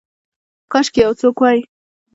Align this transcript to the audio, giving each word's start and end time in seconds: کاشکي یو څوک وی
کاشکي 0.71 0.99
یو 1.05 1.13
څوک 1.19 1.35
وی 1.43 1.59